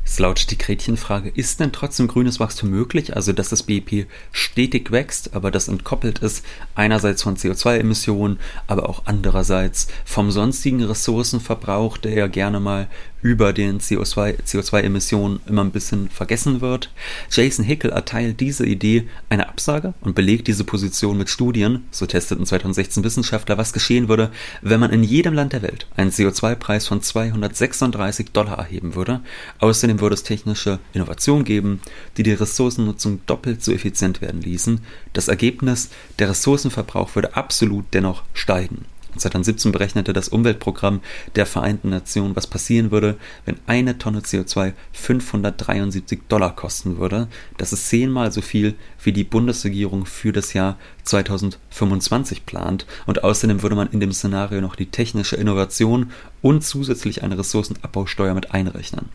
[0.05, 4.91] Es lautet die Gretchenfrage, ist denn trotzdem grünes Wachstum möglich, also dass das BIP stetig
[4.91, 12.15] wächst, aber das entkoppelt ist einerseits von CO2-Emissionen, aber auch andererseits vom sonstigen Ressourcenverbrauch, der
[12.15, 12.89] ja gerne mal
[13.23, 16.91] über den CO2-Emissionen CO2 immer ein bisschen vergessen wird.
[17.31, 22.45] Jason Hickel erteilt diese Idee eine Absage und belegt diese Position mit Studien, so testeten
[22.45, 24.31] 2016 Wissenschaftler, was geschehen würde,
[24.61, 29.21] wenn man in jedem Land der Welt einen CO2-Preis von 236 Dollar erheben würde.
[29.61, 31.81] Außerdem würde es technische Innovationen geben,
[32.17, 34.81] die die Ressourcennutzung doppelt so effizient werden ließen.
[35.13, 38.85] Das Ergebnis, der Ressourcenverbrauch würde absolut dennoch steigen.
[39.17, 41.01] 2017 berechnete das Umweltprogramm
[41.37, 47.29] der Vereinten Nationen, was passieren würde, wenn eine Tonne CO2 573 Dollar kosten würde.
[47.59, 52.87] Das ist zehnmal so viel, wie die Bundesregierung für das Jahr 2025 plant.
[53.07, 58.35] Und außerdem würde man in dem Szenario noch die technische Innovation und zusätzlich eine Ressourcenabbausteuer
[58.35, 59.09] mit einrechnen.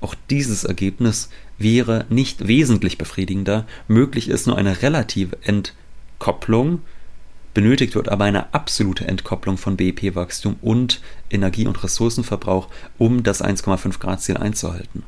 [0.00, 3.66] Auch dieses Ergebnis wäre nicht wesentlich befriedigender.
[3.88, 6.80] Möglich ist nur eine relative Entkopplung
[7.56, 13.98] Benötigt wird aber eine absolute Entkopplung von BIP-Wachstum und Energie- und Ressourcenverbrauch, um das 1,5
[13.98, 15.04] Grad Ziel einzuhalten.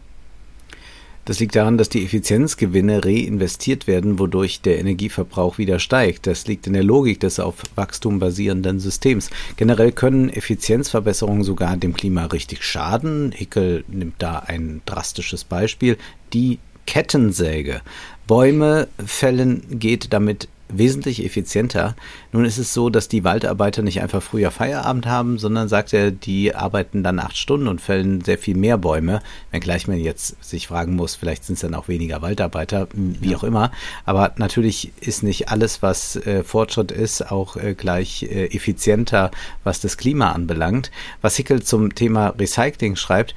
[1.27, 6.27] Das liegt daran, dass die Effizienzgewinne reinvestiert werden, wodurch der Energieverbrauch wieder steigt.
[6.27, 9.29] Das liegt in der Logik des auf Wachstum basierenden Systems.
[9.57, 13.31] Generell können Effizienzverbesserungen sogar dem Klima richtig schaden.
[13.33, 15.99] Hickel nimmt da ein drastisches Beispiel.
[16.33, 17.83] Die Kettensäge.
[18.27, 21.97] Bäume fällen geht damit wesentlich effizienter.
[22.33, 26.11] Nun ist es so, dass die Waldarbeiter nicht einfach früher Feierabend haben, sondern sagt er,
[26.11, 29.21] die arbeiten dann acht Stunden und fällen sehr viel mehr Bäume.
[29.51, 33.37] Wenngleich man jetzt sich fragen muss, vielleicht sind es dann auch weniger Waldarbeiter, wie ja.
[33.37, 33.73] auch immer.
[34.05, 39.31] Aber natürlich ist nicht alles, was äh, Fortschritt ist, auch äh, gleich äh, effizienter,
[39.65, 40.91] was das Klima anbelangt.
[41.23, 43.35] Was Hickel zum Thema Recycling schreibt,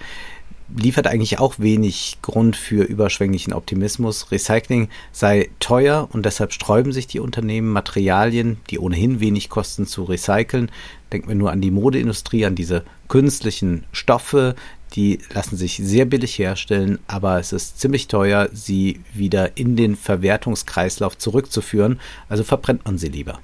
[0.75, 4.31] liefert eigentlich auch wenig Grund für überschwänglichen Optimismus.
[4.31, 10.03] Recycling sei teuer und deshalb sträuben sich die Unternehmen, Materialien, die ohnehin wenig kosten, zu
[10.03, 10.71] recyceln.
[11.11, 14.55] Denken wir nur an die Modeindustrie, an diese künstlichen Stoffe,
[14.93, 19.95] die lassen sich sehr billig herstellen, aber es ist ziemlich teuer, sie wieder in den
[19.95, 23.39] Verwertungskreislauf zurückzuführen, also verbrennt man sie lieber.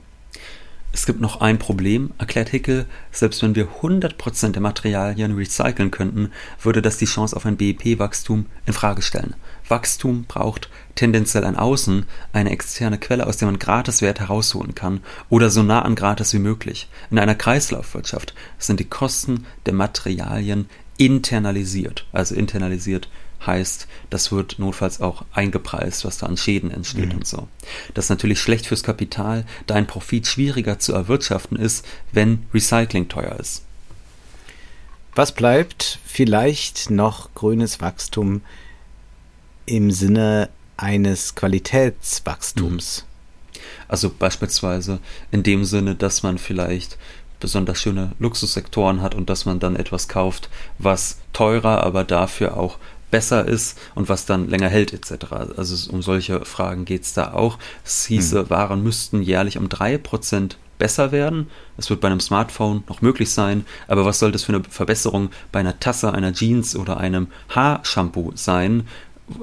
[0.98, 6.32] Es gibt noch ein Problem, erklärt Hickel, selbst wenn wir 100% der Materialien recyceln könnten,
[6.60, 9.36] würde das die Chance auf ein BIP-Wachstum in Frage stellen.
[9.68, 15.52] Wachstum braucht tendenziell ein Außen, eine externe Quelle, aus der man Gratiswert herausholen kann oder
[15.52, 16.90] so nah an Gratis wie möglich.
[17.12, 23.08] In einer Kreislaufwirtschaft sind die Kosten der Materialien internalisiert, also internalisiert
[23.46, 27.18] heißt, das wird notfalls auch eingepreist, was da an Schäden entsteht mhm.
[27.18, 27.48] und so.
[27.94, 33.10] Das ist natürlich schlecht fürs Kapital, da ein Profit schwieriger zu erwirtschaften ist, wenn Recycling
[33.10, 33.64] teuer ist.
[35.16, 36.00] Was bleibt?
[36.06, 38.42] Vielleicht noch grünes Wachstum
[39.66, 43.04] im Sinne eines Qualitätswachstums.
[43.04, 43.60] Mhm.
[43.88, 45.00] Also beispielsweise
[45.32, 46.98] in dem Sinne, dass man vielleicht
[47.40, 52.78] besonders schöne Luxussektoren hat und dass man dann etwas kauft, was teurer, aber dafür auch
[53.12, 55.26] besser ist und was dann länger hält etc.
[55.56, 57.58] Also um solche Fragen geht es da auch.
[57.86, 58.50] Es hieße, hm.
[58.50, 61.50] Waren müssten jährlich um 3% besser werden.
[61.78, 65.32] Es wird bei einem Smartphone noch möglich sein, aber was soll das für eine Verbesserung
[65.52, 68.88] bei einer Tasse, einer Jeans oder einem Haarshampoo sein?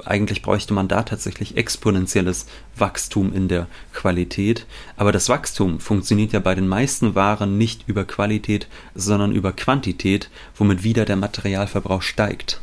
[0.03, 4.65] Eigentlich bräuchte man da tatsächlich exponentielles Wachstum in der Qualität.
[4.97, 10.31] Aber das Wachstum funktioniert ja bei den meisten Waren nicht über Qualität, sondern über Quantität,
[10.55, 12.61] womit wieder der Materialverbrauch steigt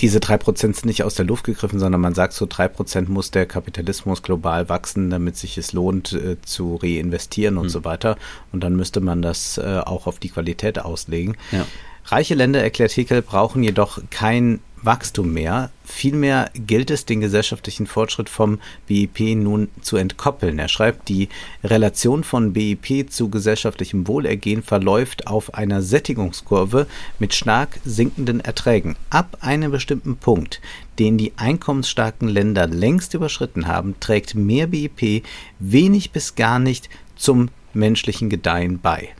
[0.00, 3.08] diese drei Prozent sind nicht aus der Luft gegriffen, sondern man sagt, so drei Prozent
[3.08, 7.70] muss der Kapitalismus global wachsen, damit sich es lohnt, äh, zu reinvestieren und mhm.
[7.70, 8.16] so weiter.
[8.52, 11.36] Und dann müsste man das äh, auch auf die Qualität auslegen.
[11.52, 11.66] Ja.
[12.06, 15.70] Reiche Länder, erklärt Hickel, brauchen jedoch kein Wachstum mehr.
[15.84, 20.58] Vielmehr gilt es, den gesellschaftlichen Fortschritt vom BIP nun zu entkoppeln.
[20.58, 21.28] Er schreibt, die
[21.62, 26.86] Relation von BIP zu gesellschaftlichem Wohlergehen verläuft auf einer Sättigungskurve
[27.18, 28.96] mit stark sinkenden Erträgen.
[29.10, 30.60] Ab einem bestimmten Punkt,
[30.98, 35.24] den die einkommensstarken Länder längst überschritten haben, trägt mehr BIP
[35.58, 39.10] wenig bis gar nicht zum menschlichen Gedeihen bei.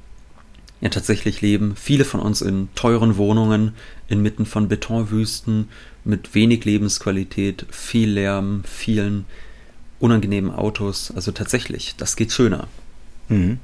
[0.80, 3.74] Ja, tatsächlich leben viele von uns in teuren Wohnungen,
[4.08, 5.68] inmitten von Betonwüsten,
[6.04, 9.24] mit wenig Lebensqualität, viel Lärm, vielen
[9.98, 11.10] unangenehmen Autos.
[11.14, 12.68] Also tatsächlich, das geht schöner.
[13.28, 13.58] Mhm.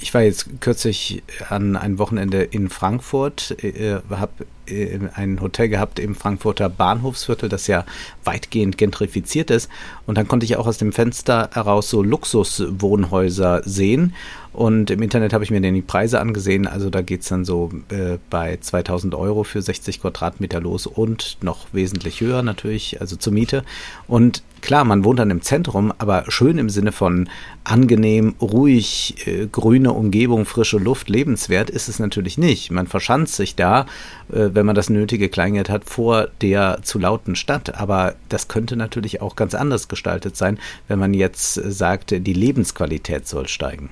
[0.00, 5.98] Ich war jetzt kürzlich an ein Wochenende in Frankfurt, äh, habe äh, ein Hotel gehabt
[5.98, 7.84] im Frankfurter Bahnhofsviertel, das ja
[8.24, 9.68] weitgehend gentrifiziert ist.
[10.06, 14.14] Und dann konnte ich auch aus dem Fenster heraus so Luxuswohnhäuser sehen.
[14.54, 16.68] Und im Internet habe ich mir dann die Preise angesehen.
[16.68, 21.38] Also da geht es dann so äh, bei 2000 Euro für 60 Quadratmeter los und
[21.42, 23.64] noch wesentlich höher natürlich, also zur Miete.
[24.06, 27.28] Und klar, man wohnt dann im Zentrum, aber schön im Sinne von
[27.64, 32.70] angenehm, ruhig, äh, grüne Umgebung, frische Luft, lebenswert ist es natürlich nicht.
[32.70, 33.86] Man verschanzt sich da,
[34.30, 37.74] äh, wenn man das nötige Kleingeld hat, vor der zu lauten Stadt.
[37.74, 43.26] Aber das könnte natürlich auch ganz anders gestaltet sein, wenn man jetzt sagt, die Lebensqualität
[43.26, 43.90] soll steigen.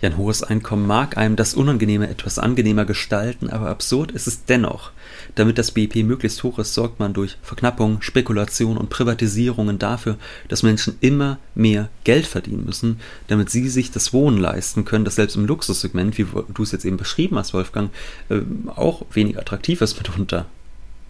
[0.00, 4.44] Ja, ein hohes Einkommen mag einem das Unangenehme etwas angenehmer gestalten, aber absurd ist es
[4.44, 4.92] dennoch.
[5.34, 10.62] Damit das BIP möglichst hoch ist, sorgt man durch Verknappung, Spekulation und Privatisierungen dafür, dass
[10.62, 15.34] Menschen immer mehr Geld verdienen müssen, damit sie sich das Wohnen leisten können, das selbst
[15.34, 17.90] im Luxussegment, wie du es jetzt eben beschrieben hast, Wolfgang,
[18.28, 18.40] äh,
[18.76, 20.46] auch weniger attraktiv ist mitunter.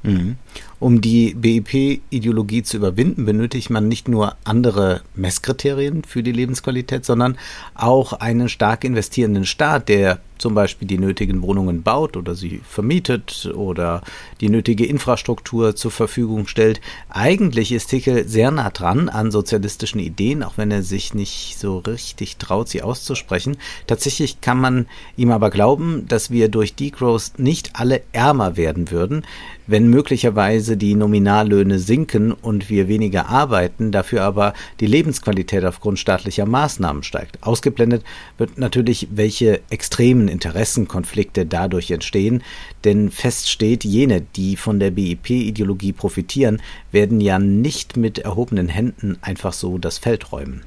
[0.02, 0.36] Mhm.
[0.78, 7.36] Um die BIP-Ideologie zu überwinden, benötigt man nicht nur andere Messkriterien für die Lebensqualität, sondern
[7.74, 13.50] auch einen stark investierenden Staat, der zum Beispiel die nötigen Wohnungen baut oder sie vermietet
[13.54, 14.02] oder
[14.40, 16.80] die nötige Infrastruktur zur Verfügung stellt.
[17.08, 21.78] Eigentlich ist Hickel sehr nah dran an sozialistischen Ideen, auch wenn er sich nicht so
[21.78, 23.56] richtig traut, sie auszusprechen.
[23.86, 29.24] Tatsächlich kann man ihm aber glauben, dass wir durch Degrowth nicht alle ärmer werden würden,
[29.66, 36.46] wenn möglicherweise die Nominallöhne sinken und wir weniger arbeiten, dafür aber die Lebensqualität aufgrund staatlicher
[36.46, 37.42] Maßnahmen steigt.
[37.42, 38.02] Ausgeblendet
[38.38, 42.42] wird natürlich, welche extremen können Interessenkonflikte dadurch entstehen,
[42.84, 46.60] denn fest steht, jene, die von der BIP-Ideologie profitieren,
[46.92, 50.62] werden ja nicht mit erhobenen Händen einfach so das Feld räumen.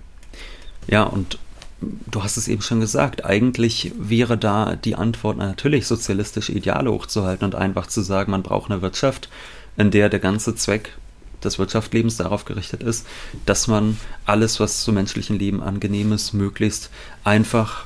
[0.88, 1.38] Ja, und
[1.80, 7.46] du hast es eben schon gesagt, eigentlich wäre da die Antwort natürlich sozialistische Ideale hochzuhalten
[7.46, 9.30] und einfach zu sagen, man braucht eine Wirtschaft,
[9.78, 10.98] in der der ganze Zweck
[11.44, 13.08] des Wirtschaftslebens darauf gerichtet ist,
[13.48, 16.92] dass man alles, was zum menschlichen Leben angenehm ist, möglichst
[17.24, 17.86] einfach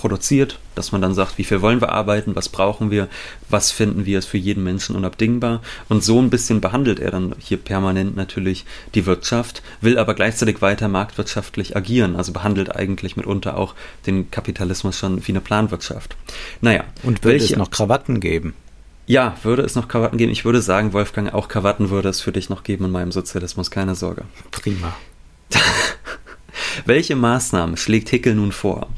[0.00, 3.08] produziert, dass man dann sagt, wie viel wollen wir arbeiten, was brauchen wir,
[3.50, 5.60] was finden wir ist für jeden Menschen unabdingbar.
[5.90, 10.62] Und so ein bisschen behandelt er dann hier permanent natürlich die Wirtschaft, will aber gleichzeitig
[10.62, 13.74] weiter marktwirtschaftlich agieren, also behandelt eigentlich mitunter auch
[14.06, 16.16] den Kapitalismus schon wie eine Planwirtschaft.
[16.62, 16.84] Naja.
[17.02, 18.54] Und will es noch Krawatten geben?
[19.06, 20.32] Ja, würde es noch Krawatten geben?
[20.32, 23.70] Ich würde sagen, Wolfgang, auch Krawatten würde es für dich noch geben in meinem Sozialismus,
[23.70, 24.22] keine Sorge.
[24.50, 24.96] Prima.
[26.86, 28.88] Welche Maßnahmen schlägt Hickel nun vor?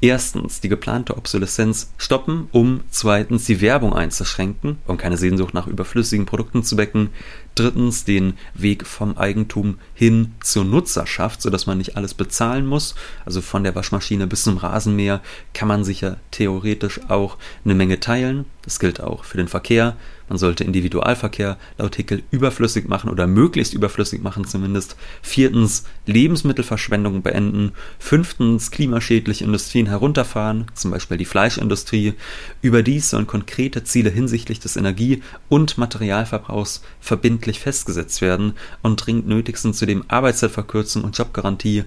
[0.00, 6.26] Erstens die geplante Obsoleszenz stoppen, um zweitens die Werbung einzuschränken, um keine Sehnsucht nach überflüssigen
[6.26, 7.10] Produkten zu wecken,
[7.54, 13.40] drittens den Weg vom Eigentum hin zur Nutzerschaft, sodass man nicht alles bezahlen muss, also
[13.40, 15.20] von der Waschmaschine bis zum Rasenmäher
[15.54, 19.96] kann man sich ja theoretisch auch eine Menge teilen, das gilt auch für den Verkehr,
[20.28, 24.96] man sollte Individualverkehr laut Hickel überflüssig machen oder möglichst überflüssig machen zumindest.
[25.22, 27.72] Viertens Lebensmittelverschwendung beenden.
[27.98, 32.14] Fünftens klimaschädliche Industrien herunterfahren, zum Beispiel die Fleischindustrie.
[32.60, 39.56] Überdies sollen konkrete Ziele hinsichtlich des Energie- und Materialverbrauchs verbindlich festgesetzt werden und dringend nötig
[39.58, 41.84] sind zudem Arbeitszeitverkürzung und Jobgarantie.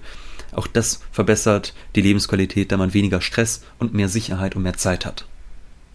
[0.52, 5.06] Auch das verbessert die Lebensqualität, da man weniger Stress und mehr Sicherheit und mehr Zeit
[5.06, 5.26] hat.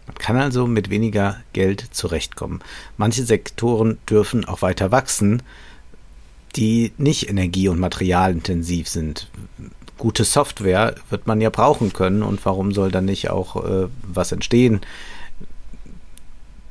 [0.07, 2.61] Man kann also mit weniger Geld zurechtkommen.
[2.95, 5.43] Manche Sektoren dürfen auch weiter wachsen,
[6.55, 9.29] die nicht energie- und materialintensiv sind.
[9.97, 14.31] Gute Software wird man ja brauchen können und warum soll dann nicht auch äh, was
[14.31, 14.79] entstehen?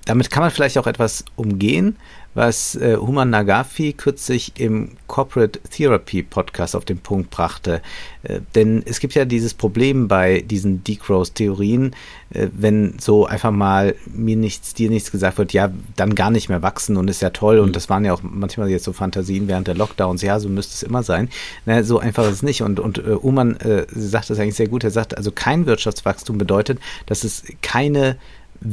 [0.07, 1.97] Damit kann man vielleicht auch etwas umgehen,
[2.37, 7.81] was äh, Human Nagafi kürzlich im Corporate Therapy Podcast auf den Punkt brachte.
[8.25, 11.95] Äh, denn es gibt ja dieses Problem bei diesen Degrowth-Theorien,
[12.31, 16.51] äh, wenn so einfach mal mir nichts, dir nichts gesagt wird, ja, dann gar nicht
[16.51, 17.57] mehr wachsen und ist ja toll.
[17.57, 17.65] Mhm.
[17.65, 20.75] Und das waren ja auch manchmal jetzt so Fantasien während der Lockdowns, ja, so müsste
[20.75, 21.31] es immer sein.
[21.65, 22.61] Na, so einfach ist es nicht.
[22.61, 24.85] Und, und äh, Uman äh, sagt das eigentlich sehr gut.
[24.85, 28.19] Er sagt, also kein Wirtschaftswachstum bedeutet, dass es keine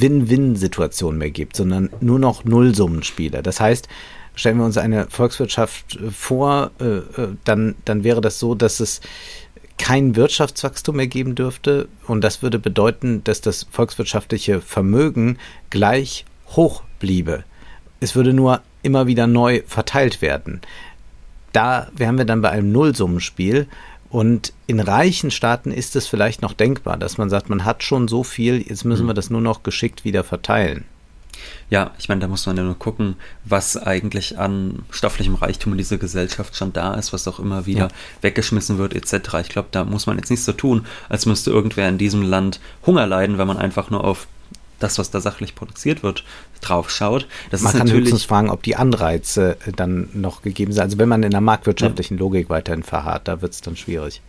[0.01, 3.43] Win-Win-Situation mehr gibt, sondern nur noch Nullsummenspiele.
[3.43, 3.87] Das heißt,
[4.35, 9.01] stellen wir uns eine Volkswirtschaft vor, äh, äh, dann, dann wäre das so, dass es
[9.77, 15.37] kein Wirtschaftswachstum mehr geben dürfte und das würde bedeuten, dass das volkswirtschaftliche Vermögen
[15.69, 17.43] gleich hoch bliebe.
[17.99, 20.61] Es würde nur immer wieder neu verteilt werden.
[21.53, 23.67] Da wären wir dann bei einem Nullsummenspiel
[24.13, 28.07] und in reichen Staaten ist es vielleicht noch denkbar, dass man sagt, man hat schon
[28.07, 29.09] so viel, jetzt müssen mhm.
[29.09, 30.85] wir das nur noch geschickt wieder verteilen.
[31.71, 35.79] Ja, ich meine, da muss man ja nur gucken, was eigentlich an stofflichem Reichtum in
[35.79, 37.91] dieser Gesellschaft schon da ist, was auch immer wieder ja.
[38.21, 39.33] weggeschmissen wird, etc.
[39.41, 42.59] Ich glaube, da muss man jetzt nicht so tun, als müsste irgendwer in diesem Land
[42.85, 44.27] Hunger leiden, wenn man einfach nur auf
[44.79, 46.23] das, was da sachlich produziert wird,
[46.61, 47.27] drauf schaut.
[47.51, 50.81] Das man kann höchstens fragen, ob die Anreize äh, dann noch gegeben sind.
[50.81, 52.19] Also wenn man in der marktwirtschaftlichen ja.
[52.21, 54.21] Logik weiterhin verharrt, da wird es dann schwierig.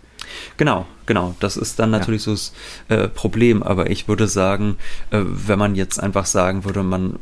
[0.57, 1.35] Genau, genau.
[1.41, 2.25] Das ist dann natürlich ja.
[2.25, 2.53] so das
[2.89, 3.63] äh, Problem.
[3.63, 4.77] Aber ich würde sagen,
[5.11, 7.17] äh, wenn man jetzt einfach sagen würde, man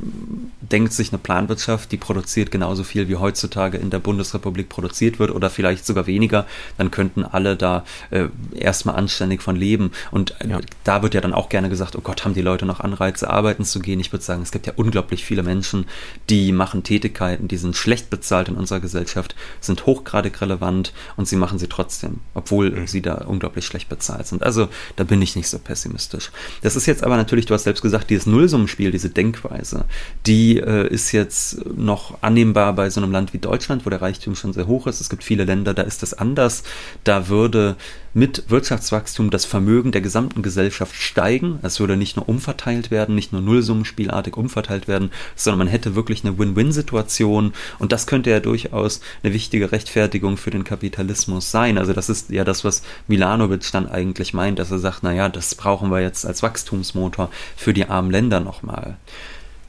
[0.61, 5.31] denkt sich eine Planwirtschaft, die produziert genauso viel wie heutzutage in der Bundesrepublik produziert wird
[5.31, 6.47] oder vielleicht sogar weniger,
[6.79, 9.93] dann könnten alle da äh, erstmal anständig von leben.
[10.11, 10.61] Und äh, ja.
[10.85, 13.65] da wird ja dann auch gerne gesagt, oh Gott, haben die Leute noch Anreize, arbeiten
[13.65, 14.01] zu gehen?
[14.01, 15.87] Ich würde sagen, es gibt ja unglaublich viele Menschen,
[16.31, 21.37] die machen Tätigkeiten, die sind schlecht bezahlt in unserer Gesellschaft, sind hochgradig relevant und sie
[21.37, 22.87] machen sie trotzdem, obwohl mhm.
[22.93, 24.45] Sie da unglaublich schlecht bezahlt sind.
[24.45, 26.31] Also da bin ich nicht so pessimistisch.
[26.63, 29.85] Das ist jetzt aber natürlich, du hast selbst gesagt, dieses Nullsummenspiel, diese Denkweise,
[30.27, 34.37] die äh, ist jetzt noch annehmbar bei so einem Land wie Deutschland, wo der Reichtum
[34.37, 35.01] schon sehr hoch ist.
[35.01, 36.63] Es gibt viele Länder, da ist das anders.
[37.03, 37.77] Da würde
[38.15, 41.59] mit Wirtschaftswachstum das Vermögen der gesamten Gesellschaft steigen.
[41.63, 46.25] Es würde nicht nur umverteilt werden, nicht nur Nullsummenspielartig umverteilt werden, sondern man hätte wirklich
[46.25, 47.53] eine Win-Win-Situation.
[47.79, 51.79] Und das könnte ja durchaus eine wichtige Rechtfertigung für den Kapitalismus sein.
[51.79, 55.55] Also das ist ja das, was Milanovic dann eigentlich meint, dass er sagt, naja, das
[55.55, 58.97] brauchen wir jetzt als Wachstumsmotor für die armen Länder nochmal.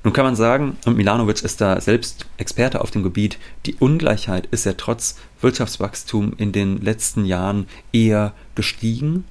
[0.04, 4.48] Nun kann man sagen, und Milanovic ist da selbst Experte auf dem Gebiet, die Ungleichheit
[4.48, 9.24] ist ja trotz Wirtschaftswachstum in den letzten Jahren eher gestiegen.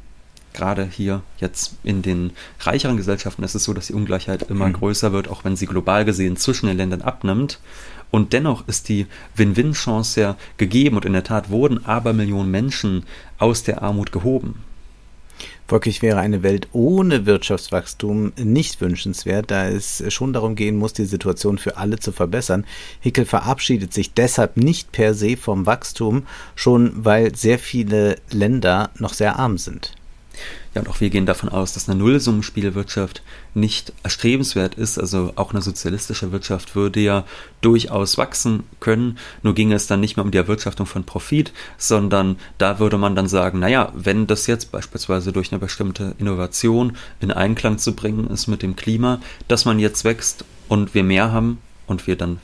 [0.54, 4.74] Gerade hier jetzt in den reicheren Gesellschaften ist es so, dass die Ungleichheit immer mhm.
[4.74, 7.58] größer wird, auch wenn sie global gesehen zwischen den Ländern abnimmt.
[8.10, 9.06] Und dennoch ist die
[9.36, 13.04] Win-Win-Chance ja gegeben und in der Tat wurden aber Millionen Menschen
[13.38, 14.62] aus der Armut gehoben.
[15.72, 21.06] Folglich wäre eine Welt ohne Wirtschaftswachstum nicht wünschenswert, da es schon darum gehen muss, die
[21.06, 22.66] Situation für alle zu verbessern.
[23.00, 26.26] Hickel verabschiedet sich deshalb nicht per se vom Wachstum,
[26.56, 29.94] schon weil sehr viele Länder noch sehr arm sind.
[30.74, 33.22] Ja, und auch wir gehen davon aus, dass eine Nullsummenspielwirtschaft
[33.54, 34.98] nicht erstrebenswert ist.
[34.98, 37.24] Also auch eine sozialistische Wirtschaft würde ja
[37.60, 39.18] durchaus wachsen können.
[39.42, 43.14] Nur ging es dann nicht mehr um die Erwirtschaftung von Profit, sondern da würde man
[43.14, 48.28] dann sagen, naja, wenn das jetzt beispielsweise durch eine bestimmte Innovation in Einklang zu bringen
[48.28, 52.38] ist mit dem Klima, dass man jetzt wächst und wir mehr haben und wir dann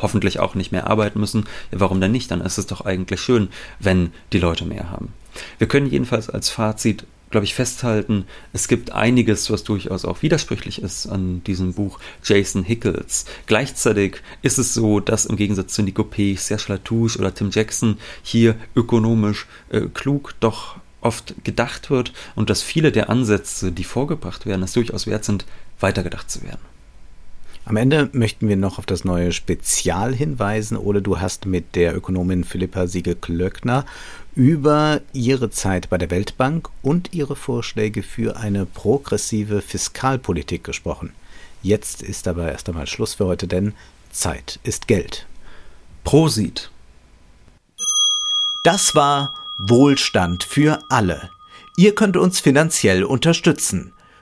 [0.00, 2.30] hoffentlich auch nicht mehr arbeiten müssen, ja, warum denn nicht?
[2.30, 5.12] Dann ist es doch eigentlich schön, wenn die Leute mehr haben.
[5.58, 10.82] Wir können jedenfalls als Fazit glaube ich, festhalten, es gibt einiges, was durchaus auch widersprüchlich
[10.82, 13.26] ist an diesem Buch Jason Hickles.
[13.46, 17.98] Gleichzeitig ist es so, dass im Gegensatz zu Nico P., Serge Latouche oder Tim Jackson
[18.22, 24.46] hier ökonomisch äh, klug doch oft gedacht wird und dass viele der Ansätze, die vorgebracht
[24.46, 25.44] werden, es durchaus wert sind,
[25.80, 26.77] weitergedacht zu werden.
[27.68, 30.78] Am Ende möchten wir noch auf das neue Spezial hinweisen.
[30.78, 33.84] Ole, du hast mit der Ökonomin Philippa Siegel-Klöckner
[34.34, 41.12] über ihre Zeit bei der Weltbank und ihre Vorschläge für eine progressive Fiskalpolitik gesprochen.
[41.62, 43.74] Jetzt ist aber erst einmal Schluss für heute, denn
[44.10, 45.26] Zeit ist Geld.
[46.04, 46.70] Prosit.
[48.64, 51.28] Das war Wohlstand für alle.
[51.76, 53.92] Ihr könnt uns finanziell unterstützen